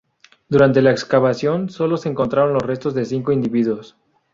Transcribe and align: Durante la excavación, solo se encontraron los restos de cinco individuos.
Durante 0.49 0.81
la 0.81 0.89
excavación, 0.89 1.69
solo 1.69 1.95
se 1.95 2.09
encontraron 2.09 2.53
los 2.53 2.63
restos 2.63 2.95
de 2.95 3.05
cinco 3.05 3.31
individuos. 3.33 3.97